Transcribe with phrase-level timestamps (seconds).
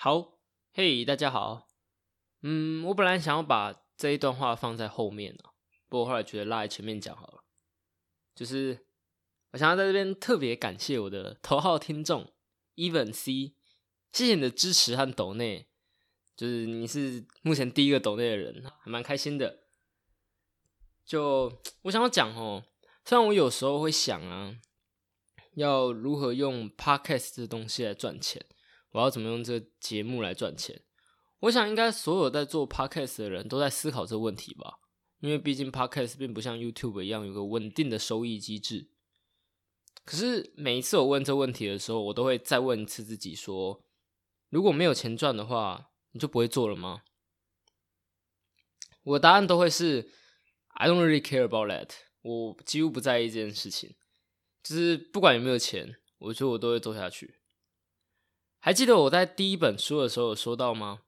[0.00, 0.38] 好，
[0.74, 1.66] 嘿，大家好。
[2.42, 5.40] 嗯，我本来想要把这一段话放在后面呢，
[5.88, 7.42] 不过后来觉得拉在前面讲好了。
[8.32, 8.86] 就是
[9.50, 12.32] 我想要在这边特别感谢我的头号听众
[12.76, 13.56] Even C，
[14.12, 15.66] 谢谢你的支持和抖内，
[16.36, 19.64] 就是你是目前第一个抖内的人，还蛮开心的。
[21.04, 22.62] 就我想要讲哦，
[23.04, 24.54] 虽然我有时候会想啊，
[25.54, 28.46] 要如何用 Podcast 这东西来赚钱。
[28.92, 30.82] 我要怎么用这个节目来赚钱？
[31.40, 34.78] 我想应该所有在做 podcast 的人都在思考这个问题吧。
[35.20, 38.88] 因为毕竟 podcast 并不像 YouTube 一样有个稳定的收益机制。
[40.04, 43.84] 可是每一次我问这问题的时候，我都会再问一次自己：说
[44.48, 47.02] 如果没有钱赚的话，你就不会做了吗？
[49.02, 50.08] 我答案都会是
[50.68, 51.90] I don't really care about that。
[52.22, 53.96] 我几乎不在意这件事情，
[54.62, 57.37] 就是不管有没有钱，我觉得我都会做下去。
[58.68, 61.00] 还记得我在第一本书的时候有说到吗？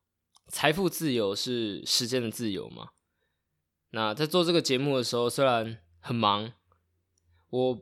[0.49, 2.89] 财富自由是时间的自由吗？
[3.91, 6.55] 那在做这个节目的时候，虽然很忙，
[7.51, 7.79] 我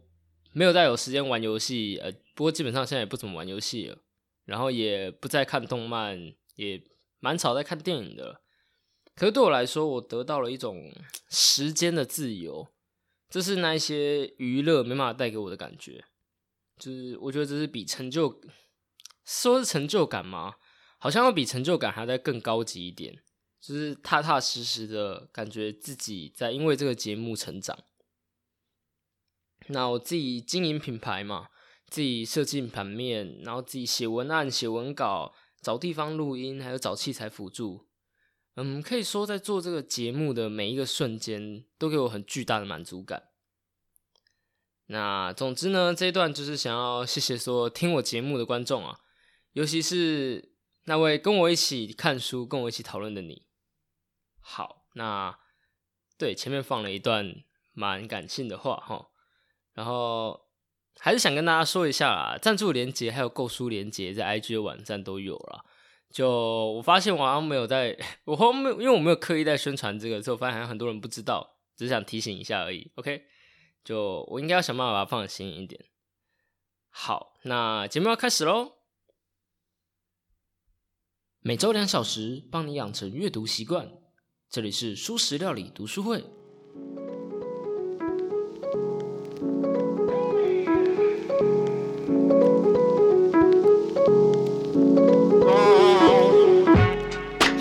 [0.53, 3.99] 没有再有时间玩游戏，呃，不过基本上现在也不怎么玩游戏了，
[4.47, 6.83] 然后也不再看动漫，也
[7.21, 8.41] 蛮少在看电影的。
[9.15, 10.93] 可是对我来说，我得到了一种
[11.31, 12.67] 时间的自由，
[13.31, 16.05] 这是那一些娱乐没办法带给我的感觉，
[16.81, 18.41] 就是我觉得这是比成就。
[19.29, 20.55] 说是成就感吗？
[20.97, 23.15] 好像要比成就感还要再更高级一点，
[23.61, 27.79] 就是踏踏实实的感觉自己在因为这个节目成长。
[29.67, 31.49] 那我自己经营品牌嘛，
[31.89, 37.87] 自己设计版面，然后自己写文案、写文稿、找地方录音，还有找器材辅助。
[38.57, 43.29] 嗯，可以说在做这个节目的每一个瞬间，都给我很巨大的满足感。
[44.87, 48.99] 那总之呢，这一段就是想要谢谢说听我节目的观众啊。
[49.59, 50.53] 尤其是
[50.85, 53.43] 那位跟我一起看书、跟我一起讨论的你。
[54.39, 55.37] 好，那
[56.17, 57.43] 对前面放了一段
[57.73, 59.09] 蛮感性的话哈，
[59.73, 60.47] 然后
[61.01, 65.65] 还是想跟大家说一下啦，赞助连接还有购书连接在 IG 的网站都有了。
[66.13, 72.93] 就我发现我好像没有在，我好像没有，因为我没有刻意在宣传这个，所以我发现好像很多人不知道，只是想提醒一下而已。
[72.95, 73.25] OK，
[73.83, 75.85] 就我应该要想办法把它放的新颖一点。
[76.91, 78.78] 好，那节目要开始喽。
[81.41, 83.89] 每周两小时，帮你养成阅读习惯。
[84.51, 86.25] 这里是舒食料理读书会。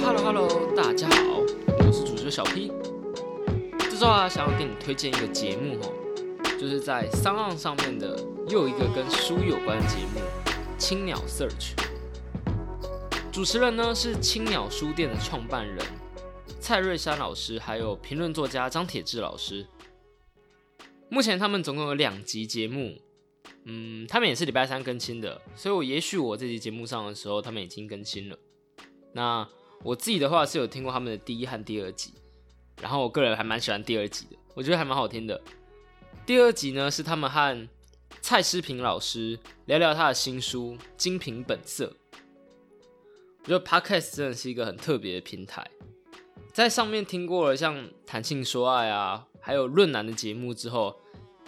[0.01, 1.41] Hello Hello，大家好，
[1.77, 2.71] 我是主角小 P。
[3.77, 5.93] 这周啊，想要给你推荐一个节目哦，
[6.59, 10.19] 就是在三岸上面的又一个跟书有关的节目
[10.79, 11.75] 《青鸟 Search》。
[13.37, 15.77] 主持人呢是青鸟书店的创办人
[16.59, 19.63] 蔡瑞山老师，还有评论作家张铁志老师。
[21.07, 22.99] 目前他们总共有两集节目，
[23.65, 28.35] 嗯，他们也是礼拜三更新的，所以我也许我这集节目上的时候，他们已经更新了。
[29.13, 29.47] 那
[29.83, 32.15] 我自己的话是有听过他们的第一和第二集，
[32.81, 35.39] 然后我个人还蛮喜欢第二集的，我觉得还蛮好听的。
[36.25, 37.67] 第二集呢是他们和
[38.19, 39.37] 蔡诗平老师
[39.67, 41.85] 聊聊他的新书《精品本色》。
[43.47, 45.65] 我觉得 Podcast 真的是一个很特别的平台，
[46.51, 50.99] 在上面听过了像谈性说爱啊，还有论男的节目之后，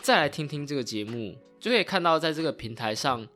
[0.02, 3.28] 再来听听这个节目，就可以看到在这个平台上，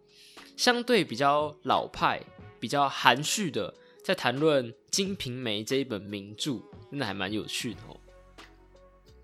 [0.56, 2.24] 相对比较老派、
[2.58, 7.98] 比较含蓄的，在谈论《金瓶梅》这一本名著，真的还蛮有趣的哦。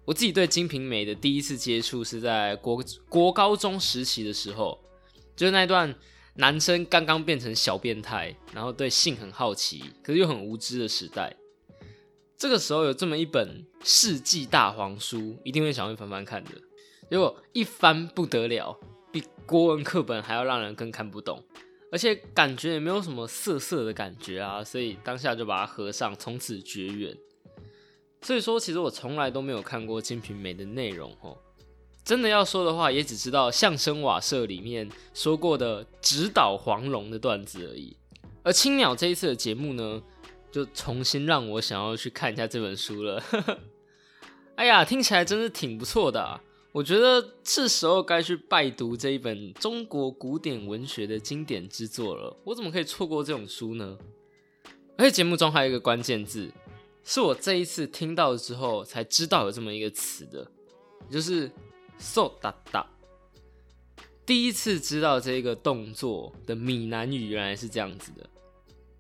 [0.03, 4.77] 我自己对《金瓶梅》的第一次接触是在国国高中时期的时候，
[5.33, 5.95] 就是那段。
[6.39, 11.35] 男生刚刚变成小变态，然后对性很好奇，可是又很无知的时代。
[12.37, 16.51] 这个时候有这么一本世纪大黄书，一定会想去翻翻看的。
[17.09, 18.79] 结果一翻不得了，
[19.11, 21.43] 比国文课本还要让人更看不懂，
[21.91, 27.13] 而且感觉也没有什么涩涩的感觉啊，所以当下就把它合上，从此绝缘。
[28.21, 31.37] 所以说，其实我从来都没有看过《金瓶梅》的内容哦。
[32.09, 37.95] 真的要说的话，也只知道相声瓦舍里面说过的直捣黄龙的段子而已。
[38.41, 40.01] 而青鸟这一次的节目呢，
[40.51, 43.23] 就重新让我想要去看一下这本书了。
[44.57, 46.41] 哎呀，听起来真是挺不错的。
[46.71, 52.35] 我觉得是时候该去拜读这一本中国古典文学的经典之作了。
[52.43, 53.95] 我怎么可以错过这种书呢？
[54.97, 56.51] 而且节目中还有一个关键字，
[57.03, 60.49] 是我这一次听到之后才知道有这么一个词的，
[61.07, 61.51] 就是。
[61.99, 62.85] So 哒哒，
[64.25, 68.27] 第一次知道这个动作的闽南语原来是这样子的。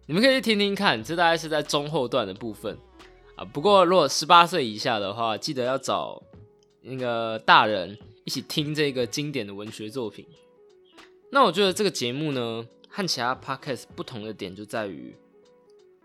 [0.05, 2.77] 你们可以去听听看，这大概是在中后段的部分
[3.35, 3.45] 啊。
[3.45, 6.21] 不过如果十八岁以下的话，记得要找
[6.81, 10.25] 那个大人一起听这个经典的文学作品。
[11.31, 15.15] 那我觉得这个节目呢，和其他 podcast 不同的点就在于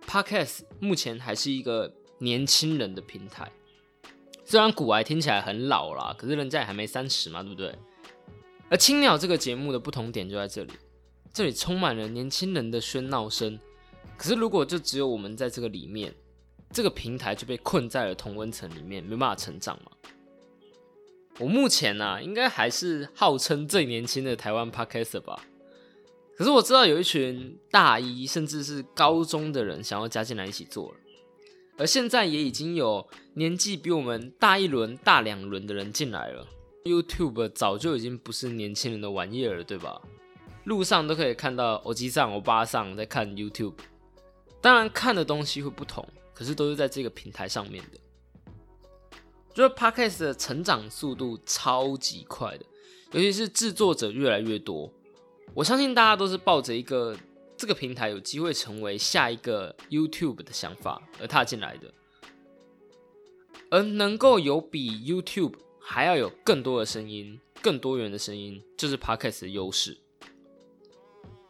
[0.06, 3.50] ，podcast 目前还是一个年轻人的平台。
[4.44, 7.74] 虽然古癌听起来很老啦，可是人家也还没三十嘛，对不对？
[8.68, 10.72] 而青鸟这个节目的不同点就在这里，
[11.32, 13.58] 这里充满了年轻人的喧闹声。
[14.16, 16.14] 可是如果就只有我们在这个里面，
[16.70, 19.90] 这个平台就被困在了同温层里面，没办法成长嘛。
[21.38, 25.44] 我目前呢，应该还是号称最年轻的台湾 podcaster 吧。
[26.36, 30.98] 可是我知道有一群大一甚至是高中的人想要加进来一起做了。
[31.76, 36.46] 而现在也已经有年纪比我们大一轮、大两轮的人进来了。
[36.84, 40.00] YouTube 早就已经不是年轻人的玩意儿了，对吧？
[40.64, 43.74] 路上都可以看到欧吉上、欧巴上在看 YouTube，
[44.60, 47.98] 当然看的东西会不同，可是都是在这个平台上面的。
[49.52, 52.64] 就是 Podcast 的成长速度超级快的，
[53.12, 54.92] 尤其是制作者越来越多，
[55.54, 57.16] 我相信大家都是抱着一个。
[57.64, 61.94] 这个平台有机会成为下一个 YouTube 的想法而踏进来的，
[63.70, 69.96] 而能够有比 YouTube 还要有更多的声音、更多元的声音，就是 Podcast 的优势。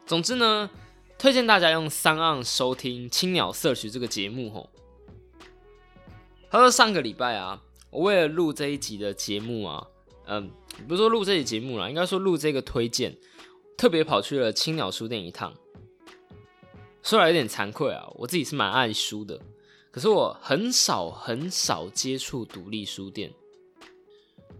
[0.05, 0.69] 总之呢，
[1.19, 4.69] 推荐大家用三岸收听青鸟 Search 这个节目吼。
[6.49, 9.85] 他说上个礼拜啊，我为了录这一集的节目啊，
[10.27, 10.49] 嗯，
[10.87, 13.17] 不是说录这集节目啦，应该说录这个推荐，
[13.77, 15.53] 特别跑去了青鸟书店一趟。
[17.05, 19.39] 说来有点惭愧啊，我自己是蛮爱书的，
[19.91, 23.31] 可是我很少很少接触独立书店。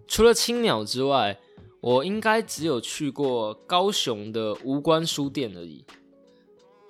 [0.07, 1.39] 除了青鸟之外，
[1.81, 5.83] 我应该只有去过高雄的无关书店而已。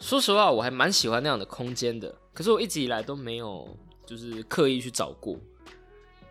[0.01, 3.65] 说实话，我还蛮喜欢那样的空间的，可是我一直以来都没有
[4.05, 5.37] 就是刻意去找过。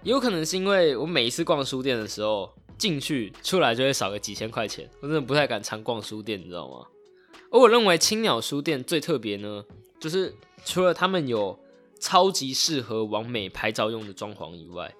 [0.02, 6.86] 也有可能是因为我每一次逛书店的时候，进去出来就会少个几千块钱，我真的不太敢常逛书店，你知道吗？
[7.50, 9.64] 而我认为青鸟书店最特别呢，
[10.00, 11.56] 就是除了他们有
[12.00, 14.92] 超级适合完美拍照用的装潢以外，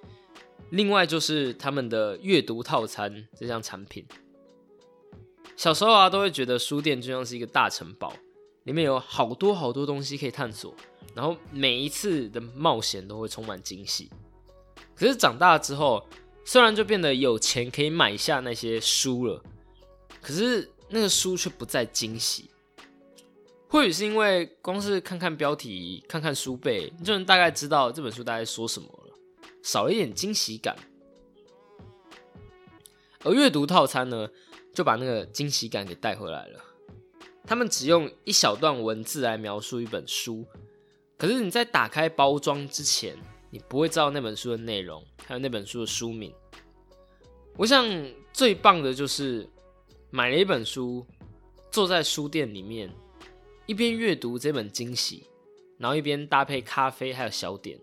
[0.70, 4.06] 另外就是他们的阅读套餐这项产品。
[5.56, 8.12] 小时候啊，都会觉得书店就像是一个大城堡，
[8.62, 10.74] 里面有好多好多东西可以探索，
[11.14, 14.10] 然后每一次的冒险都会充满惊喜。
[14.94, 16.06] 可是长大之后，
[16.44, 19.42] 虽然就变得有钱可以买下那些书了，
[20.22, 20.70] 可是。
[20.94, 22.48] 那个书却不再惊喜，
[23.68, 29.18] 或许是因为光是看看标题、看看书背，就能大概知道这本书大概说什么了，
[29.60, 30.76] 少了一点惊喜感。
[33.24, 34.28] 而阅读套餐呢，
[34.72, 36.60] 就把那个惊喜感给带回来了。
[37.44, 40.46] 他们只用一小段文字来描述一本书，
[41.18, 43.16] 可是你在打开包装之前，
[43.50, 46.32] 你不会知道那本书的内容，还有那本书的书名。
[47.56, 47.84] 我想
[48.32, 49.50] 最棒的就是。
[50.14, 51.04] 买了一本书，
[51.72, 52.88] 坐在书店里面，
[53.66, 55.26] 一边阅读这本惊喜，
[55.76, 57.76] 然后一边搭配咖啡还有小点，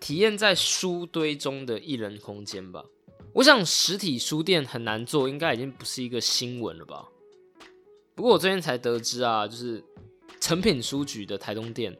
[0.00, 2.84] 体验在书堆中的一人空间吧。
[3.32, 7.08] 我想实体书店很难做，应该已经不是一个新闻了吧。
[8.16, 9.84] 不过我最近才得知啊，就是
[10.40, 11.96] 成品书局的台东店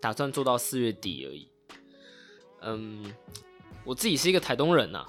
[0.00, 1.46] 打算做到四月底而已。
[2.62, 3.04] 嗯，
[3.84, 5.06] 我自己是一个台东人呐，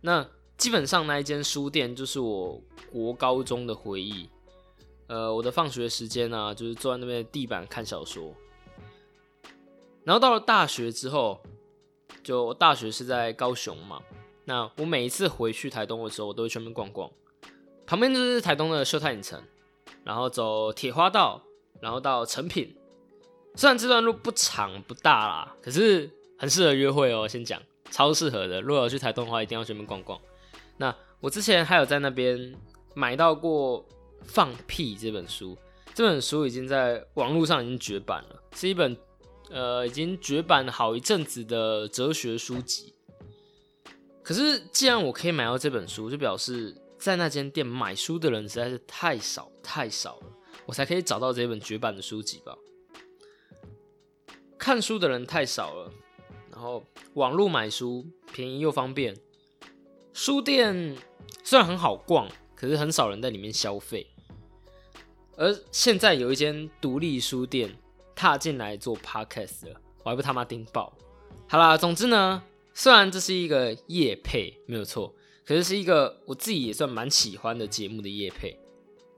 [0.00, 0.26] 那。
[0.58, 2.60] 基本上那一间书店就是我
[2.92, 4.28] 国高中的回忆。
[5.06, 8.34] 呃，我的放学时间呢，就是坐在那边地板看小说。
[10.04, 11.40] 然后到了大学之后，
[12.22, 14.00] 就大学是在高雄嘛，
[14.44, 17.10] 那我每一次回去台东的时候，我都会去那边逛逛。
[17.86, 19.42] 旁边就是台东的秀泰影城，
[20.04, 21.40] 然后走铁花道，
[21.80, 22.76] 然后到成品。
[23.54, 27.26] 虽然这段路不长不大啦，可是很适合约会哦。
[27.26, 28.60] 先讲，超适合的。
[28.60, 30.20] 如果要去台东的话，一定要去那边逛逛。
[30.78, 32.54] 那我之前还有在那边
[32.94, 33.84] 买到过
[34.22, 35.58] 《放屁》这本书，
[35.92, 38.96] 这本书已经在网络上已经绝版了，是一本
[39.50, 42.94] 呃已经绝版好一阵子的哲学书籍。
[44.22, 50.26] 可是既然我可以买到这本书，就表示在那间店买书的人实在是太少太少了，
[50.66, 52.56] 我才可以找到这本绝版的书籍吧。
[54.56, 55.90] 看书的人太少了，
[56.52, 59.16] 然后网络买书便宜又方便。
[60.20, 60.96] 书店
[61.44, 64.04] 虽然很好逛，可是很少人在里面消费。
[65.36, 67.72] 而现在有一间独立书店
[68.16, 70.92] 踏进来做 podcast 了，我还不他妈盯爆。
[71.46, 72.42] 好啦，总之呢，
[72.74, 75.14] 虽然这是一个夜配没有错，
[75.46, 78.58] 可是是一个我自己也算蛮喜欢的节目的夜配。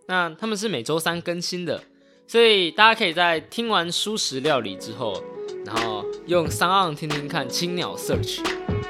[0.07, 1.83] 那他们是每周三更新的，
[2.27, 5.25] 所以大家可以在听完素食料理之后，
[5.65, 8.41] 然后用三岸听听看青鸟 search。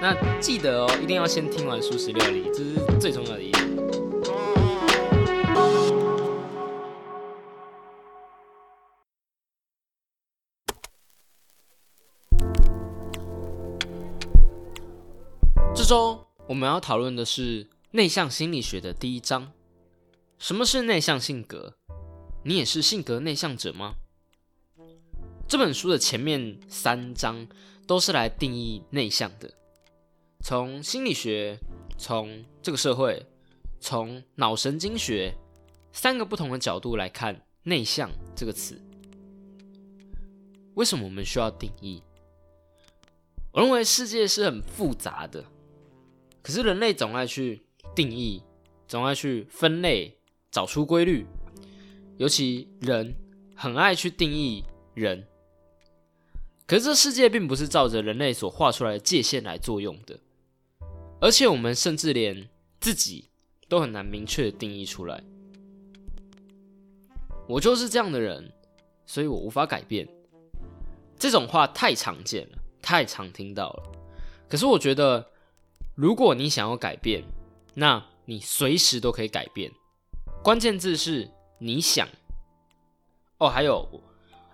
[0.00, 3.70] 那记得哦，一定要先听完素食料理，这是最重要的一点。
[15.74, 19.52] 这周我们要讨论的是内向心理学的第一章。
[20.38, 21.74] 什么是内向性格？
[22.44, 23.94] 你也是性格内向者吗？
[25.50, 27.45] 这本书的前面三章
[27.85, 29.52] 都是来定义内向的，
[30.45, 31.59] 从心理学、
[31.99, 33.26] 从这个社会、
[33.80, 35.35] 从脑神经学
[35.90, 38.80] 三个不同的角度来看“内向”这个词。
[40.75, 42.00] 为什么我们需要定义？
[43.50, 45.45] 我认为世界是很复杂的，
[46.45, 48.40] 可是人类总爱去定义，
[48.87, 50.16] 总爱去分类，
[50.52, 51.26] 找出规律。
[52.19, 53.12] 尤其人
[53.57, 54.62] 很爱去定义
[54.95, 55.26] 人，
[56.70, 60.16] 可是这世界并不是照着人类所画出来的界限来作用的，
[61.20, 62.48] 而且我们甚至连
[62.78, 63.28] 自己
[63.68, 65.20] 都很难明确的定义出来。
[67.48, 68.52] 我就是这样的人，
[69.04, 70.08] 所以我无法改变。
[71.18, 73.92] 这种话太常见了，太常听到了。
[74.48, 75.26] 可是我觉得，
[75.96, 77.24] 如果你想要改变，
[77.74, 79.72] 那你随时都可以改变。
[80.40, 81.28] 关键字是。
[81.62, 82.08] 你想
[83.38, 84.00] 哦，还有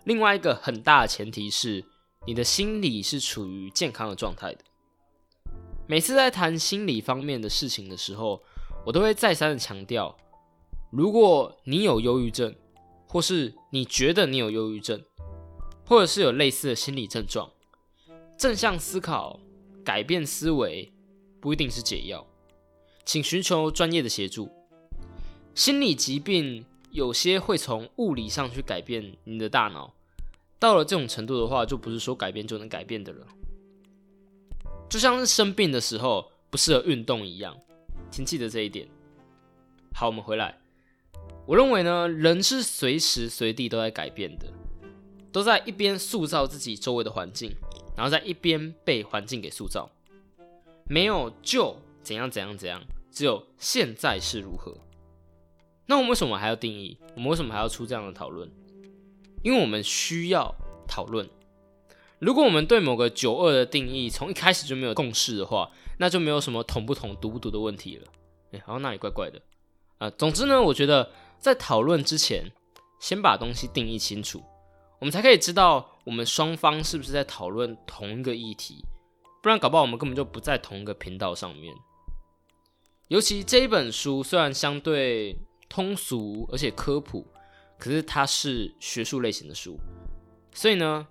[0.04, 1.84] 另外一个很大的前提是，
[2.26, 4.58] 你的心理是处于健康的状态的。
[5.86, 8.42] 每次在谈心理方面的事情的时候，
[8.84, 10.16] 我都会再三的强调：
[10.90, 12.54] 如果你有忧郁症，
[13.08, 15.02] 或是你觉得你有忧郁症，
[15.86, 17.50] 或者是有类似的心理症状，
[18.36, 19.38] 正向思考、
[19.84, 20.92] 改变思维
[21.40, 22.26] 不一定是解药，
[23.04, 24.50] 请寻求专业的协助。
[25.54, 26.64] 心理疾病。
[26.92, 29.92] 有些会从物理上去改变你的大脑，
[30.58, 33.26] 到了这种程度的话，就不是说改变就能改变的了。
[34.88, 37.56] 就像是生病的时候不适合运动一样，
[38.10, 38.88] 请记得这一点。
[39.94, 40.58] 好，我们回来。
[41.46, 44.46] 我认为呢，人是随时随地都在改变的，
[45.30, 47.54] 都在一边塑造自己周围的环境，
[47.96, 49.90] 然后在一边被环境给塑造。
[50.88, 54.76] 没有就怎样怎样怎样，只有现在是如何。
[55.86, 56.98] 那我们为什么还要定义？
[57.14, 58.50] 我们为什么还要出这样的讨论？
[59.46, 60.52] 因为我们需要
[60.88, 61.30] 讨论。
[62.18, 68.08] 如果我们对某个九二的定义从一开始就没有共识的话，那就没有什么同不同、读不读的问题了。
[68.50, 69.40] 哎，好像那里怪怪的
[69.98, 70.10] 啊。
[70.10, 72.50] 总之呢，我觉得在讨论之前，
[72.98, 74.42] 先把东西定义清楚，
[74.98, 78.84] 我们才可以知道我们双方是不是在讨论同一个议题。
[79.44, 81.72] 不然搞不好我们根本就不在同一个频道上面。
[83.06, 85.38] 尤其这一本书虽然相对。
[85.68, 87.26] 通俗而且科普，
[87.78, 89.78] 可是它是学术类型的书，
[90.52, 91.06] 所以呢，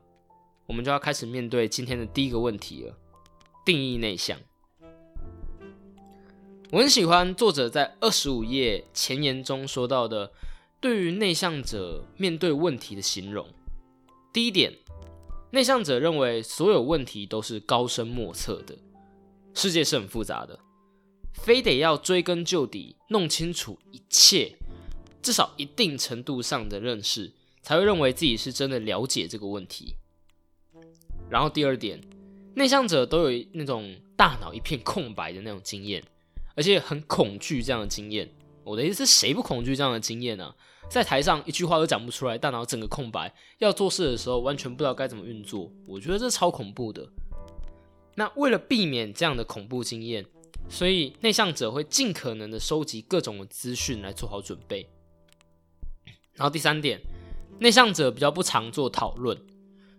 [0.66, 2.98] 我们就要开始面对今天的第一个问题了：
[3.66, 4.40] 定义内向。
[6.72, 10.32] 我很喜欢作者在二十五页前言中说到的
[10.82, 13.48] 对于内向者面对问题的形容。
[14.34, 14.74] 第一点，
[15.52, 18.76] 内向者认为所有问题都是高深莫测的，
[19.54, 20.60] 世界是很复杂的。
[21.34, 24.56] 非得要追根究底，弄清楚一切，
[25.26, 29.96] 至少一定程度上的认识，才会认为自己是真的了解这个问题。
[31.32, 32.00] 然后第二点，
[32.54, 36.04] 内向者都有那种大脑一片空白的那种经验，
[36.56, 38.30] 而且很恐惧这样的经验。
[38.64, 40.54] 我的意思，谁不恐惧这样的经验呢？
[40.92, 45.72] 在台上一句话都讲不出来，大脑整个空白，要做事的时候完全不知道该怎么运作。
[45.88, 47.10] 我觉得这超恐怖的。
[48.14, 50.24] 那为了避免这样的恐怖经验。
[50.68, 54.90] 所以内向者会尽可能的收集各种资讯来做好准备。
[56.36, 57.02] 然后第三点，
[57.60, 59.40] 内向者比较不常做讨论，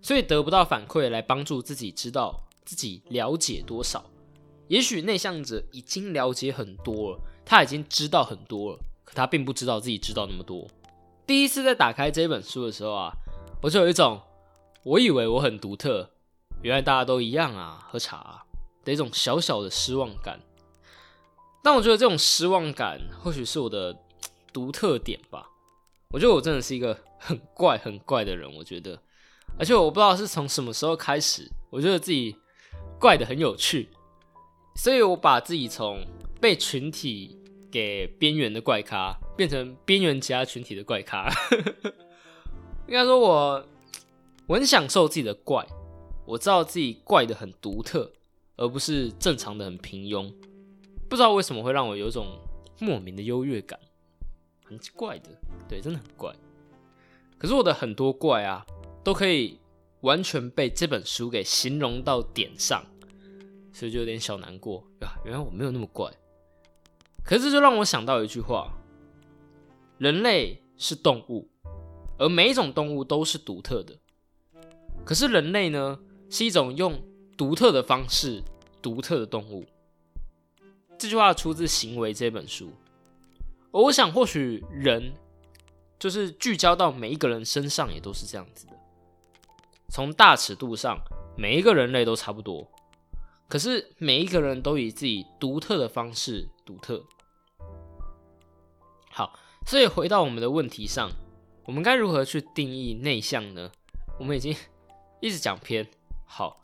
[0.01, 4.05] 所以得不到反馈来帮助自己知道自己了解多少。
[4.69, 10.69] 也许内向者已经了解很多了，他已经知道很多了，可他并不知道自己知道那么多。
[11.27, 13.13] 第一次在打开这本书的时候啊，
[13.63, 14.21] 我就有一种
[14.83, 16.11] 我以为我很独特，
[16.63, 18.45] 原来大家都一样啊，喝茶
[18.85, 20.41] 的一种小小的失望感。
[21.63, 23.97] 但我觉得这种失望感或许是我的
[24.53, 25.49] 独特点吧。
[26.17, 28.51] 我觉得我真的是一个很怪、很怪的人。
[28.57, 28.99] 我觉得，
[29.59, 32.35] 而且我不知道是从什么时候开始，我觉得自己
[32.99, 33.91] 怪的很有趣，
[34.77, 36.03] 所以我把自己从
[36.41, 37.37] 被群体
[37.71, 41.31] 给边缘的怪咖，变成边缘其他群体的怪咖。
[42.89, 43.67] 应该说，我
[44.47, 45.67] 我很享受自己的怪，
[46.25, 48.11] 我知道自己怪的很独特，
[48.57, 50.33] 而不是正常的很平庸。
[51.11, 52.41] 不知道为什么会让我有种
[52.79, 53.79] 莫名的优越感，
[54.69, 55.31] 很怪的，
[55.69, 56.35] 对，真的很怪。
[57.39, 58.67] 可是我的很多怪啊，
[59.05, 59.61] 都可以
[60.01, 62.85] 完全被这本书给形容到点上，
[63.73, 65.15] 所以就有点小难过啊。
[65.25, 66.13] 原来我没有那么怪。
[67.25, 68.73] 可是就让我想到一句话：
[69.99, 71.49] 人类是动物，
[72.19, 73.97] 而每一种动物都是独特的。
[75.05, 75.99] 可是人类呢，
[76.31, 77.01] 是一种用
[77.37, 78.43] 独特的方式、
[78.83, 79.65] 独特的动物。
[80.99, 82.73] 这句话出自《行为》这本书。
[83.83, 85.13] 我想，或许人
[85.99, 88.73] 就是聚焦到每一个人身上，也都是这样子的。
[89.91, 90.99] 从大尺度上，
[91.37, 92.67] 每一个人类都差不多，
[93.49, 97.05] 可是每一个人都以自己独特的方式独特。
[99.11, 101.11] 好，所以回到我们的问题上，
[101.67, 103.71] 我们该如何去定义内向呢？
[104.19, 104.57] 我们已经
[105.21, 105.87] 一直讲偏。
[106.25, 106.63] 好，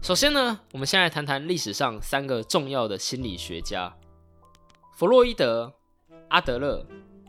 [0.00, 3.94] 首先呢，我们先来谈谈历史上三个重要的心理学家：
[4.94, 5.74] 弗洛伊德。
[6.30, 6.84] 阿德勒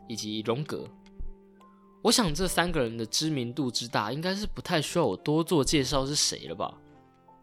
[0.08, 0.84] 以及荣格，
[2.02, 6.78] 我想这三个人的知名度之大，应该是不太需要我多做介绍是谁了吧？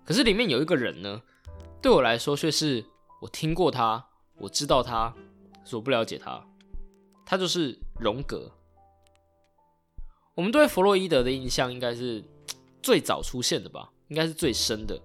[0.06, 1.22] 可是里面有一个人呢，
[1.82, 2.84] 对我来说却是
[3.22, 4.04] 我听过他，
[4.38, 5.14] 我知道他，
[5.64, 6.44] 所不了解他，
[7.26, 8.52] 他就是荣格。
[10.36, 12.24] 我们对弗洛伊德的印象应该是
[12.82, 13.92] 最早出现的吧？
[14.08, 15.00] 应该是最深的，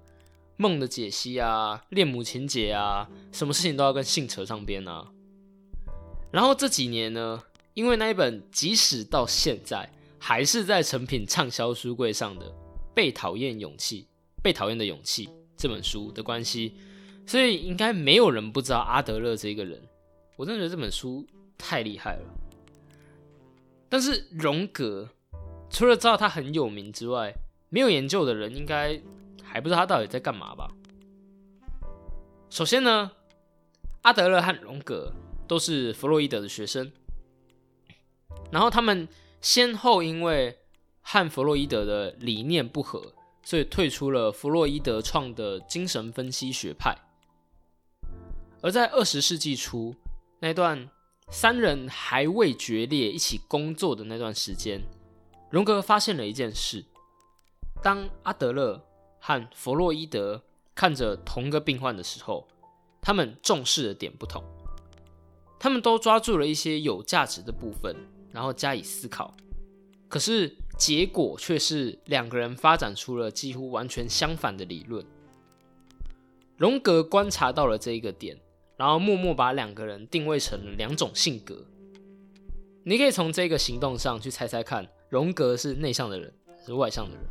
[0.56, 5.11] 梦的解析啊，恋母情节啊，什么事情都要跟性扯上边啊。
[6.34, 7.40] 然后这几年呢，
[7.74, 9.88] 因为那一本即使到现在
[10.18, 12.50] 还是在成品畅销书柜上的
[12.92, 14.02] 《被讨厌勇气》
[14.42, 15.26] 《被讨厌的勇气》
[15.56, 16.74] 这本书的关系，
[17.24, 19.80] 所以应该没有人不知道阿德勒这个人。
[20.34, 21.24] 我真的觉得这本书
[21.56, 22.24] 太厉害了。
[23.88, 25.08] 但是荣格，
[25.70, 27.32] 除了知道他很有名之外，
[27.68, 29.00] 没有研究的人应该
[29.40, 30.68] 还不知道他到底在干嘛吧？
[32.50, 33.12] 首先呢，
[34.02, 35.12] 阿德勒和荣格。
[35.46, 36.90] 都是弗洛伊德的学生，
[38.50, 39.06] 然后他们
[39.40, 40.58] 先后因为
[41.00, 46.97] 和弗洛伊德的理念不合，所以退出了弗洛伊德创的精神分析学派。
[48.62, 49.95] 而在二十世纪初
[50.40, 50.88] 那段
[51.28, 54.82] 三人还未决裂、一起工作的那段时间，
[55.50, 56.84] 荣格发现了一件事：
[57.82, 58.82] 当阿德勒
[59.21, 60.42] 和弗洛伊德
[60.75, 62.49] 看着同个病患的时候，
[63.02, 64.42] 他们重视的点不同。
[65.64, 67.96] 他们都抓住了一些有价值的部分，
[68.30, 69.34] 然后加以思考，
[70.10, 75.02] 可是结果却是两个人发展出了几乎完全相反的理论。
[76.58, 78.38] 荣格观察到了这一个点，
[78.76, 81.64] 然后默默把两个人定位成了两种性格。
[82.82, 87.24] 你可以从这个行动上去猜猜看，荣格是内向的人还是外向的人？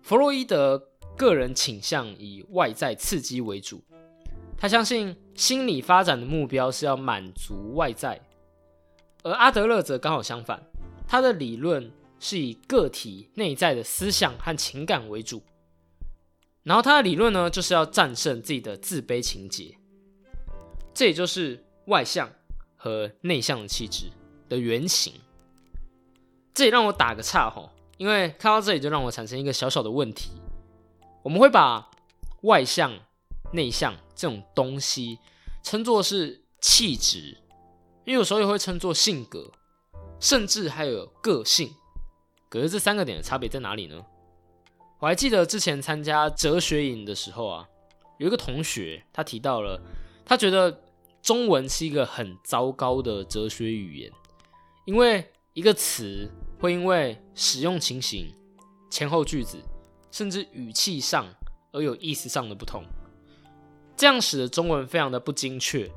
[0.00, 0.80] 弗洛伊德
[1.16, 3.82] 个人倾向以外在刺激为主。
[4.56, 8.18] 他相信心理发展的目标是要满足外在，
[9.22, 10.62] 而阿德勒则刚好相反，
[11.06, 15.42] 他的理论是以个体内在的思想和情感为主，
[16.62, 19.76] 然后他的理论呢，就是要战胜自己的自卑情结，
[20.94, 22.30] 这也就是外向
[22.76, 24.06] 和内向的气质
[24.48, 25.12] 的原型。
[26.54, 30.30] 这也让我打个岔哈，因为看到这里就让我产生一个小小的问题，
[31.22, 31.90] 我们会把
[32.40, 32.90] 外向。
[33.56, 35.18] 内向这种东西
[35.62, 37.38] 称作是气质，
[38.04, 39.50] 因为有时候也会称作性格，
[40.20, 41.74] 甚至还有个性。
[42.48, 44.04] 可是这三个点的差别在哪里呢？
[45.00, 47.68] 我还记得之前参加哲学营的时候啊，
[48.18, 49.80] 有一个同学他提到了，
[50.24, 50.82] 他觉得
[51.20, 54.12] 中文是一个很糟糕的哲学语言，
[54.84, 58.32] 因为一个词会因为使用情形、
[58.90, 59.58] 前后句子，
[60.10, 61.26] 甚至语气上
[61.72, 62.84] 而有意思上的不同。
[63.96, 65.90] 这样使得中文非常的不精确，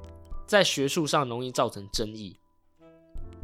[0.48, 2.40] 在学术上容易造成争议，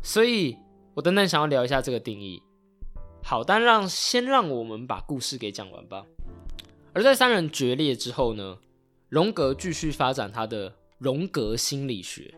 [0.01, 0.57] 所以
[0.93, 2.41] 我等等想要聊一下这个定义。
[3.21, 6.05] 好，但让先让我们把故事给讲完吧。
[6.93, 8.57] 而在三人决裂之后呢，
[9.09, 12.33] 荣格继续发展他的荣格心理学，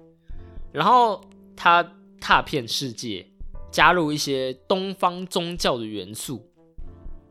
[0.72, 1.22] 然后
[1.56, 3.28] 他踏遍世界，
[3.70, 6.50] 加入一些东方宗教的元素。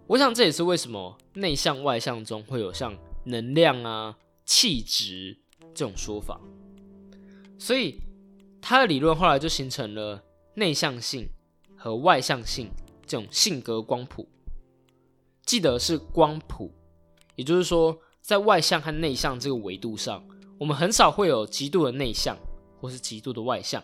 [0.07, 4.17] 我想这也是为什么内向外向中会有像能量啊。
[4.47, 5.37] 气质
[5.75, 6.41] 这种说法，
[7.59, 8.01] 所以
[8.63, 10.23] 他的理论后来就形成了
[10.55, 11.29] 内向性
[11.77, 12.71] 和外向性
[13.05, 14.29] 这种性格光谱。
[15.45, 16.73] 记得是光谱，
[17.35, 20.25] 也就是说，在外向和内向这个维度上，
[20.59, 22.39] 我们很少会有极度的内向
[22.81, 23.83] 或是极度的外向。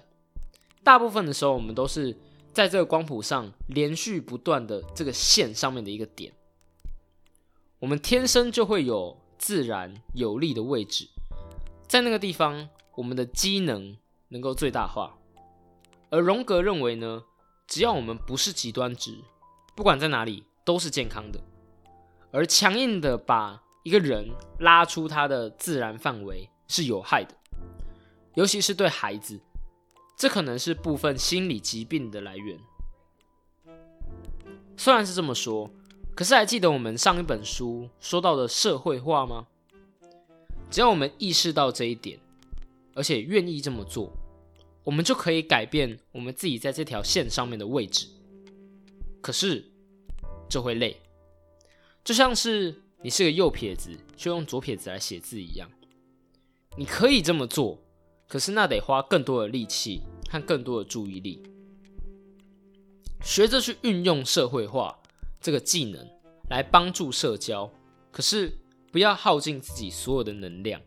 [0.84, 2.16] 大部分的时候，我们都是
[2.52, 6.32] 在这个光谱上连续不断的这个线上面的一个点。
[7.80, 9.20] 我们天生就会有。
[9.42, 11.08] 自然有利的位置，
[11.88, 13.96] 在那个地方，我们的机能
[14.28, 15.18] 能够最大化。
[16.10, 17.24] 而荣格认为呢，
[17.66, 19.18] 只要我们不是极端值，
[19.74, 21.40] 不管在哪里都是健康的。
[22.30, 27.34] 而强硬的把一个人拉出他的自然范围是有害的，
[28.34, 29.40] 尤其是对孩子，
[30.16, 32.60] 这可能是部分心理疾病的来源。
[34.76, 35.68] 虽然是这么说，
[36.14, 39.46] 可是还记得我们上一本书说到的社会化吗？
[40.70, 42.18] 只要我们意识到这一点，
[42.94, 44.12] 而且愿意这么做，
[44.84, 48.06] 我们就可以改变我们自己在这条线上面的位置。
[49.20, 49.70] 可是
[50.48, 50.96] 这会累，
[52.04, 55.70] 就像是你是个右撇子，就用左撇子来写字一样。
[56.76, 57.78] 你可以这么做，
[58.28, 61.42] 可是那得花更多的力气和更多的注意力。
[63.22, 64.98] 学着去运用社会化
[65.42, 66.08] 这个技能
[66.48, 67.70] 来帮助社交，
[68.10, 68.58] 可是。
[68.92, 70.82] 不要耗尽自己所有的能量。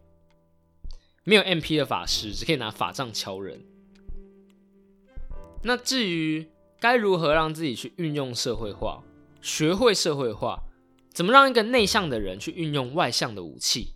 [1.23, 3.65] 没有 MP 的法师只可以拿法杖敲人。
[5.63, 6.47] 那至于
[6.79, 9.01] 该如何让自己去运用社会化，
[9.41, 10.65] 学会社会化，
[11.11, 13.95] 怎么让一个内向的人去运用外向的武器？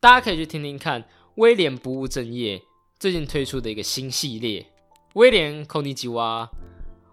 [0.00, 2.60] 大家可以去听听看威廉不务正业
[2.98, 4.66] 最近推出的一个新系列——
[5.14, 6.50] 威廉寇尼基娃。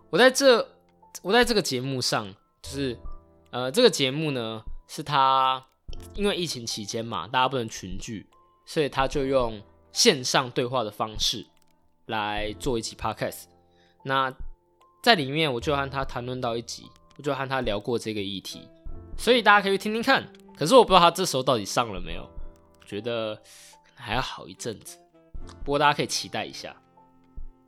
[0.10, 0.73] 我在这，
[1.22, 2.28] 我在这个节目上，
[2.62, 2.98] 就是
[3.52, 5.64] 呃，这个节目呢是他。
[6.16, 8.26] 因为疫情期间嘛，大家不能群聚，
[8.66, 11.46] 所以他就用线上对话的方式
[12.08, 13.44] 来做一集 podcast。
[14.04, 14.34] 那
[15.04, 18.68] 在里面，我就和他谈论到一集，我就和他聊过这个议题，
[19.18, 20.28] 所以大家可以听听看。
[20.58, 22.28] 可是我不知道他这时候到底上了没有，
[22.88, 23.40] 觉得
[23.94, 24.98] 还要好一阵子。
[25.64, 26.76] 不过大家可以期待一下。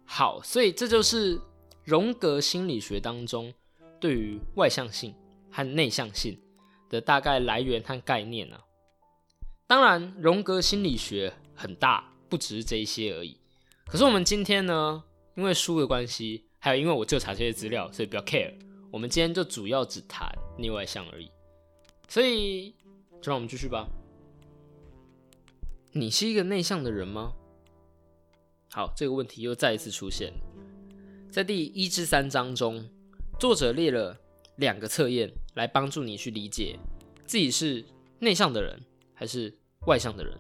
[0.03, 1.39] 好，所以这就是
[1.85, 3.53] 荣格心理学当中
[4.01, 5.15] 对于外向性
[5.49, 6.37] 和内向性。
[6.87, 8.59] 的大概来源和概念呢？
[9.65, 13.35] 当然，荣格心理学很大，不只是这一些而已。
[13.87, 15.03] 可是我们今天呢，
[15.35, 18.53] 因为书的关系，还有因为我就查这些资料，所以不要 care。
[18.91, 21.29] 我们今天就主要只谈内外向而已。
[22.07, 22.75] 所以，
[23.19, 23.87] 就让我们继续吧。
[25.91, 27.33] 你是一个内向的人吗？
[28.73, 30.31] 好，这个问题又再一次出现，
[31.35, 32.87] 在第一至三章中，
[33.37, 34.17] 作者列了
[34.55, 35.29] 两个测验。
[35.55, 36.79] 来帮助你去理解
[37.25, 37.83] 自己是
[38.19, 38.77] 内向的人
[39.13, 39.53] 还是
[39.85, 40.37] 外向的人。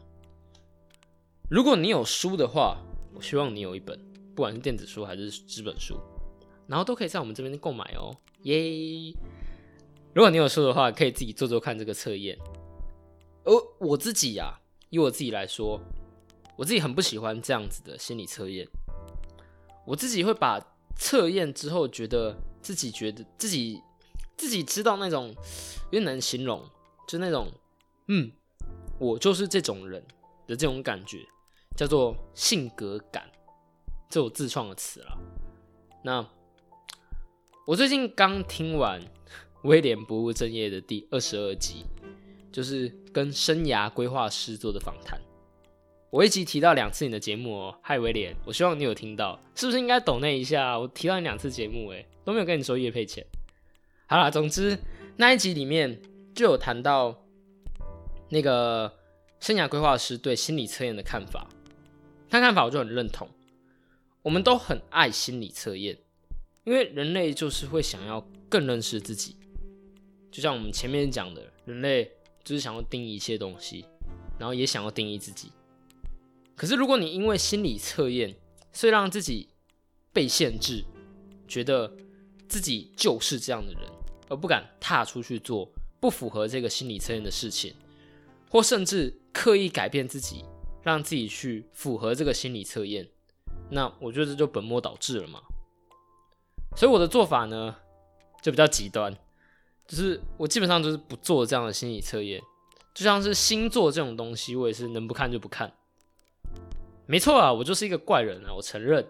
[1.49, 2.77] 如果你有书的话，
[3.13, 3.99] 我希望你有一本，
[4.33, 5.99] 不管是电子书还是纸本书，
[6.65, 9.13] 然后都可以在我们这边购买哦，耶！
[10.13, 12.37] 如果你有书的话，可以自己做做看这个测验。
[13.43, 15.77] 而我自己呀，以我自己来说，
[16.55, 18.65] 我自己很不喜欢这样子的心理测验。
[19.85, 20.59] 我自己会把
[20.95, 23.81] 测验之后，觉得自己觉得自己。
[24.37, 25.33] 自己知道那种
[25.91, 26.61] 有点难形容，
[27.07, 27.49] 就那种，
[28.09, 28.29] 嗯，
[28.99, 30.05] 我就是这种人
[30.45, 31.19] 的这种感觉，
[31.77, 33.31] 叫做性格感，
[34.09, 35.17] 这我自创的词了。
[36.03, 36.29] 那
[37.65, 39.01] 我最近刚听完
[39.63, 41.85] 威廉不务正业的第二十二集，
[42.51, 45.17] 就是跟生涯规划师做的访谈。
[46.11, 50.79] 我一集提到两次你的节目哦，嗨威廉，我希望你有听到，是不是应该抖那一下？
[50.79, 53.25] 我提到你两次节目，诶，都没有跟你说叶配钱。
[54.07, 54.77] 好啦，总之
[55.17, 56.01] 那一集里面
[56.33, 57.21] 就有谈到
[58.29, 58.93] 那个
[59.39, 61.47] 生涯规划师对心理测验的看法，
[62.29, 63.27] 他看法我就很认同。
[64.21, 65.97] 我们都很爱心理测验，
[66.63, 69.35] 因为人类就是会想要更认识自己。
[70.31, 72.09] 就像我们前面讲的，人类
[72.43, 73.85] 就是想要定义一切东西，
[74.39, 75.51] 然后也想要定义自己。
[76.55, 78.35] 可是如果你因为心理测验，
[78.71, 79.49] 所以让自己
[80.11, 80.83] 被限制，
[81.47, 81.95] 觉得
[82.47, 83.81] 自己就是这样的人。
[84.27, 87.75] 而不敢踏出去做不符合这个心理测验的事情，
[88.49, 90.43] 或甚至刻意改变自己，
[90.81, 93.07] 让自己去符合这个心理测验，
[93.69, 95.41] 那我觉得这就本末倒置了嘛。
[96.75, 97.75] 所以我的做法呢，
[98.41, 99.15] 就比较极端，
[99.87, 102.41] 就是我基本上就是不做这样的心理测验，
[102.95, 105.71] 就像是星座这种东西，我也是能不看就不看。
[107.07, 109.05] 没错啊，我就是一个怪人啊，我承认。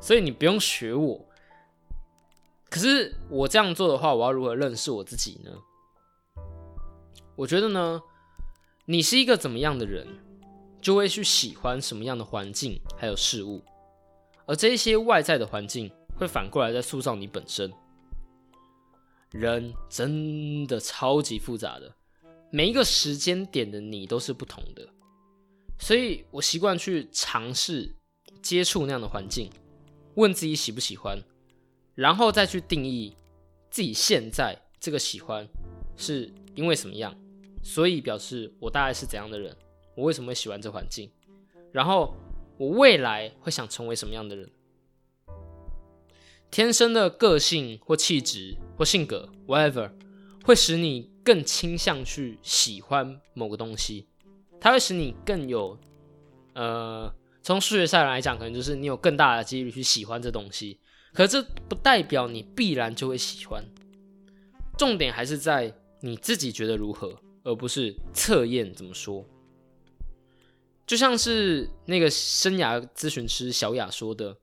[0.00, 1.28] 所以你不用学我。
[2.70, 5.50] 可是我这样做的话，我要如何认识我自己呢？
[7.36, 8.02] 我觉得呢，
[8.84, 10.06] 你是一个怎么样的人，
[10.80, 13.62] 就会去喜欢什么样的环境还有事物，
[14.46, 17.72] 而这些外在的环境会反过来在塑造你本身。
[19.30, 21.92] 人真的超级复杂的，
[22.52, 24.88] 每一个时间点的你都是不同的，
[25.78, 27.94] 所以我习惯去尝试
[28.42, 29.50] 接触那样的环境，
[30.14, 31.18] 问自己喜不喜欢。
[31.94, 33.16] 然后再去定义
[33.70, 35.46] 自己现在这个喜欢
[35.96, 37.16] 是因为什么样，
[37.62, 39.56] 所以表示我大概是怎样的人，
[39.94, 41.08] 我为什么会喜欢这环境，
[41.70, 42.14] 然后
[42.58, 44.50] 我未来会想成为什么样的人。
[46.50, 49.92] 天生的个性或气质或性格，whatever，
[50.44, 54.08] 会使你更倾向去喜欢某个东西，
[54.60, 55.78] 它会使你更有，
[56.54, 57.12] 呃，
[57.42, 60.78] 从数学上来讲，可能就是你有更大的几率去喜欢这东西。
[61.12, 63.64] 可这不代表你必然就会喜欢，
[64.78, 69.24] 重点还是在你自己觉得如何，而不是测验怎么说。
[70.86, 74.36] 就像是那个生涯咨询师小雅说的。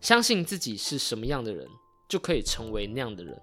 [0.00, 1.68] 相信自己是什么样的人，
[2.08, 3.38] 就可以成为那样的人。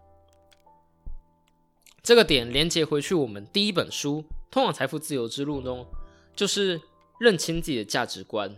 [2.02, 5.86] 这个点连接回去，我们第一本书《通往财富自由之路》呢，
[6.36, 6.82] 就是
[7.20, 8.56] 认清自己的价值观，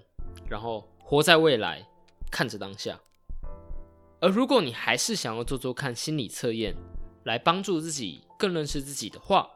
[0.50, 1.88] 然后活在未来，
[2.32, 3.00] 看着当下。
[4.20, 6.76] 而如果你还是想要做做看心理测验，
[7.24, 9.50] 来帮助自己更认识自己的话，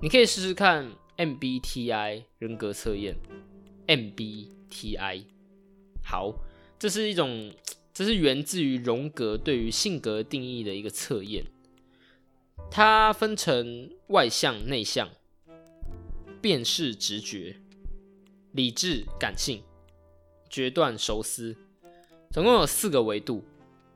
[0.00, 3.16] 你可以试试看 MBTI 人格测验。
[3.86, 5.24] MBTI
[6.04, 6.34] 好。
[6.80, 7.52] 这是一种，
[7.92, 11.44] 这是源自于荣格对于性格定义的一个测验。
[12.70, 15.08] 它分成外向、内向、
[16.40, 17.56] 辨识、直觉、
[18.52, 19.62] 理智、感性、
[20.48, 21.56] 决断、熟思，
[22.30, 23.44] 总共有四个维度。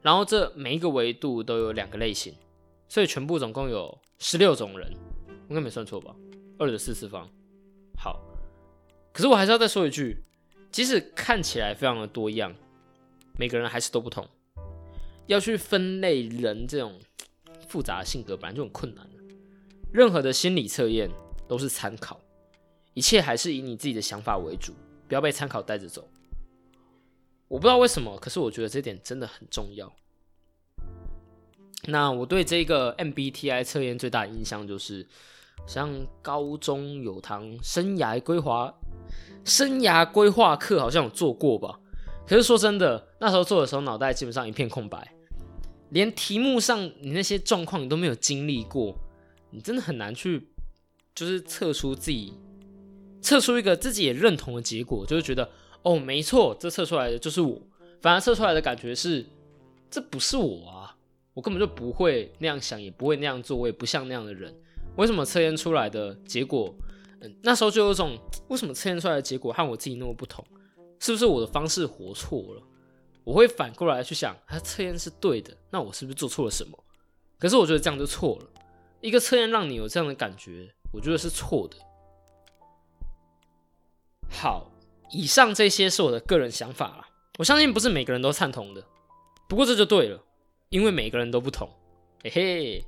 [0.01, 2.35] 然后这每一个维度都有两个类型，
[2.89, 4.93] 所以全部总共有十六种人，
[5.49, 6.15] 应该没算错吧？
[6.59, 7.29] 二的四次方。
[7.97, 8.21] 好，
[9.13, 10.25] 可是我还是要再说一句，
[10.73, 12.53] 即使看起来非常的多样。
[13.39, 14.29] 每个人还是都不同，
[15.27, 17.01] 要去分类人这种
[17.67, 19.09] 复杂的性格本来就很困难
[19.93, 21.11] 任何的心理测验
[21.49, 22.21] 都是参考，
[22.95, 24.73] 一切还是以你自己的想法为主，
[25.09, 26.09] 不要被参考带着走。
[27.49, 29.93] 我不知道为什么，可是我觉得这点真的很重要。
[31.87, 35.07] 那我对这个 MBTI 测验最大的印象就是，
[35.67, 38.73] 像高中有堂生涯规划
[39.45, 41.81] 生涯规划课，好像有做过吧。
[42.27, 45.13] 可是说真的，那时候做的时候，脑袋基本上一片空白，
[45.91, 48.97] 连题目上你那些状况你都没有经历过，
[49.51, 50.49] 你真的很难去，
[51.15, 52.33] 就是测出自己，
[53.23, 55.49] 测出一个自己也认同的结果，就是觉得
[55.83, 57.59] 哦，没错，这测出来的就是我。
[58.01, 59.25] 反而测出来的感觉是，
[59.89, 60.97] 这不是我啊，
[61.33, 64.53] 我根本就不会那样想，也不会那样做，我也不像那样的人。
[64.97, 66.75] 为什么测验出来的结果，
[67.21, 70.45] 嗯，那时候就有种，为什么测验出来的结果和我自己那么不同？
[70.99, 72.63] 是不是我的方式活错了？
[73.25, 76.77] 我会反过来去想，他测验是对的，那我是不是做错了什么？
[77.39, 78.47] 可是我觉得这样就错了。
[79.01, 81.77] 一个测验让你有这样的感觉，我觉得是错的。
[84.33, 84.73] 好，
[85.11, 88.85] 以上这些是我的个人想法啦，我相信不是每个人都赞同的。
[89.49, 90.25] 不过这就对了，
[90.71, 91.69] 因为每个人都不同。
[92.25, 92.85] 嘿嘿。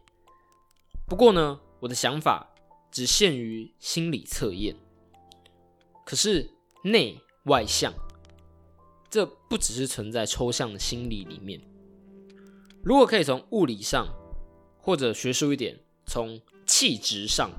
[1.06, 2.50] 不过呢，我的想法
[2.90, 4.74] 只限于心理测验，
[6.04, 6.50] 可是
[6.82, 7.92] 内外向。
[9.10, 11.60] 这不只是存在抽象的心理里面，
[12.82, 14.08] 如果可以从物理上，
[14.80, 17.50] 或者学术一点，从气质上，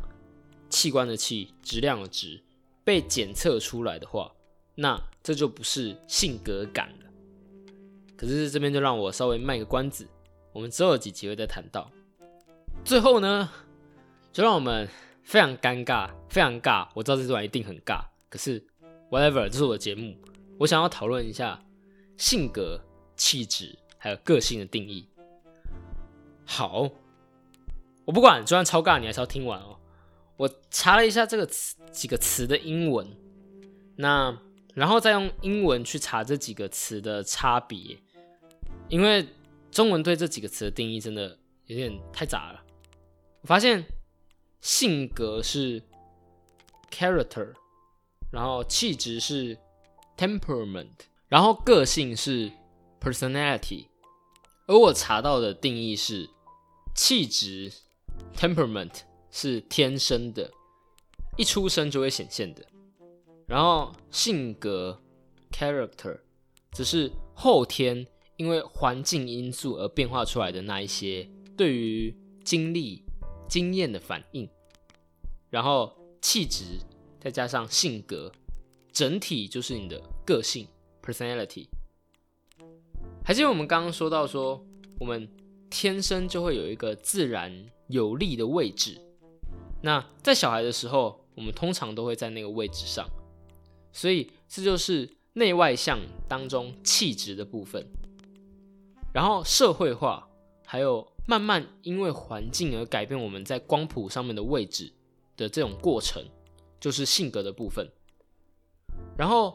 [0.69, 2.43] 器官的气，质量的质，
[2.85, 4.31] 被检测出来的话，
[4.75, 7.05] 那这就不是性格感了。
[8.15, 10.07] 可是这边就让我稍微卖个关子，
[10.53, 11.91] 我们之后几集会再谈到。
[12.83, 13.49] 最后呢，
[14.31, 14.87] 就让我们
[15.23, 16.87] 非常尴尬，非常尬。
[16.93, 18.63] 我知道这段一定很尬，可是
[19.09, 20.15] whatever，这是我的节目。
[20.59, 21.59] 我想要讨论一下
[22.17, 22.79] 性格、
[23.17, 25.09] 气质还有个性的定义。
[26.45, 26.87] 好，
[28.05, 29.74] 我不管，就算超尬，你还是要听完哦。
[30.37, 33.07] 我查了一下这个词几个词的英文，
[33.95, 34.37] 那
[34.73, 37.97] 然后再用英文去查这几个词的差别，
[38.89, 39.27] 因为
[39.71, 42.63] 中文对这几个词的定义真的有点太杂了。
[43.41, 43.85] 我发现
[44.61, 45.81] 性格是
[46.91, 47.53] character，
[48.31, 49.57] 然后气质是。
[50.17, 50.87] temperament，
[51.27, 52.49] 然后个性是
[53.01, 53.87] personality，
[54.65, 56.29] 而我查到的定义是
[56.95, 57.69] 气质
[58.33, 59.01] temperament
[59.37, 60.49] 是天生的，
[61.37, 62.65] 一出生就会显现的，
[63.45, 64.97] 然后性格
[65.51, 66.17] character
[66.71, 73.03] 只是后天因为环境因素而变化出来的那一些对于经历
[73.49, 74.49] 经验的反应，
[75.49, 76.79] 然后气质
[77.19, 78.31] 再加上性格。
[78.93, 80.65] 整体就是你的个性
[81.03, 81.67] （personality）。
[83.25, 84.65] 还记得我们刚刚说到，说
[84.97, 85.29] 我们
[85.69, 87.53] 天生就会有一个自然
[87.89, 89.01] 有利的位置。
[89.81, 93.07] 那在小孩的时候，我们通常都会在那个位置上，
[93.91, 97.85] 所以这就是内外向当中气质的部分。
[99.13, 100.27] 然后社会化，
[100.65, 104.91] 还有慢慢因为环境而改变我们在光谱上面的位置
[105.37, 106.23] 的这种过程，
[106.79, 107.89] 就是性格的部分。
[109.17, 109.53] 然后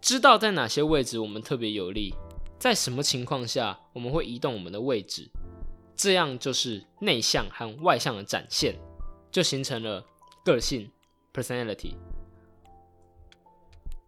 [0.00, 2.14] 知道在哪些位置我们特别有利，
[2.58, 5.28] 在什么情况下我们会移动我们的位置，
[5.94, 8.74] 这样就是内向和外向的展现，
[9.32, 10.04] 就形成了
[10.44, 10.88] 个性
[11.32, 11.94] （personality）。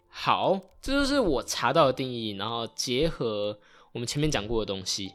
[0.08, 3.58] 好，这就是我查到的定义，然后结合
[3.92, 5.12] 我们前面讲过的东西。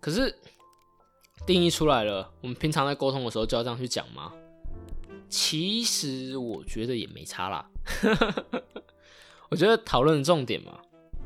[0.00, 0.32] 可是
[1.44, 4.32] 定义出来了，我们平常在沟通的时候就要这样去讲吗？
[5.28, 7.68] 其实我觉得也没差啦。
[9.50, 10.78] 我觉得讨论的重点嘛，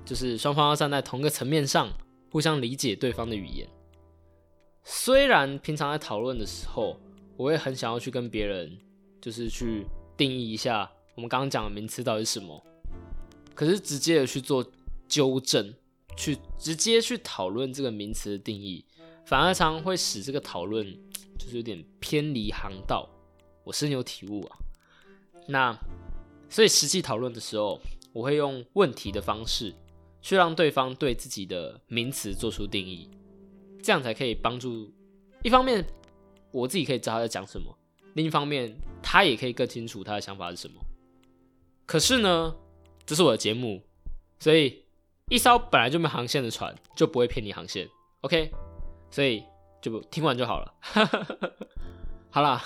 [0.04, 1.88] 就是双方要站在同个层面上，
[2.30, 3.68] 互相理解对方的语言。
[4.84, 6.98] 虽然平常在讨论的时候，
[7.40, 8.76] 我也很想要去跟别人，
[9.18, 12.62] 就是去定义一下我们刚刚讲的名词到底是什么。
[13.54, 14.62] 可是直接的去做
[15.08, 15.72] 纠正，
[16.18, 18.84] 去直接去讨论这个名词的定义，
[19.24, 20.86] 反而常常会使这个讨论
[21.38, 23.08] 就是有点偏离航道。
[23.64, 24.58] 我深有体悟啊。
[25.48, 25.74] 那
[26.50, 27.80] 所以实际讨论的时候，
[28.12, 29.74] 我会用问题的方式
[30.20, 33.08] 去让对方对自己的名词做出定义，
[33.82, 34.92] 这样才可以帮助
[35.42, 35.82] 一方面
[36.52, 37.76] 我自己可以知道他在讲什么，
[38.14, 40.80] 另一方面他也可以更清楚他的想法是什么。
[41.86, 42.54] 可是呢？
[43.06, 43.82] 这是我的节目，
[44.38, 44.84] 所以
[45.28, 47.88] 一艘本来就没航线的船就不会骗你航线
[48.20, 48.52] ，OK？
[49.10, 49.42] 所以
[49.82, 50.74] 就听完就好了。
[52.30, 52.62] 好啦，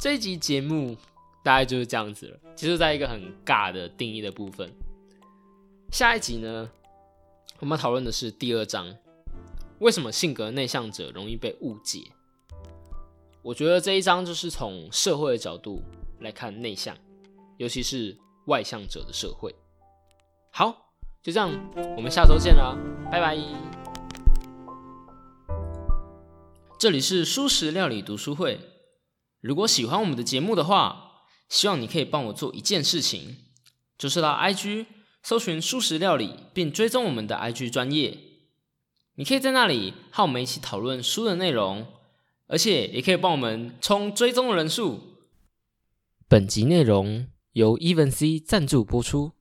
[0.00, 0.96] 这一集节目
[1.44, 4.68] 大概就是这样子了，其实在一个很尬的定义的部分。
[5.92, 6.68] 下一集呢，
[7.60, 8.92] 我们讨论的是第二章，
[9.78, 12.10] 为什么性格内向者容易被误解？
[13.42, 15.82] 我觉得这一章就是从社会的角度
[16.20, 16.96] 来看内向，
[17.58, 18.16] 尤其是。
[18.46, 19.54] 外向者的社会，
[20.50, 21.50] 好，就这样，
[21.94, 22.76] 我们下周见啦，
[23.12, 23.38] 拜拜。
[26.76, 28.58] 这里是舒食料理读书会，
[29.40, 33.36] 如果喜欢我们的节目的话，希望你可以帮我做一件事情，
[33.96, 34.86] 就是到 IG
[35.22, 38.18] 搜寻舒食料理，并追踪我们的 IG 专业。
[39.14, 41.86] 你可以在那里和我们一起讨论书的内容，
[42.50, 45.00] 而且也可以帮我们冲追踪人数。
[46.28, 47.26] 本集内容。
[47.52, 49.32] 由 Even C 赞助播出。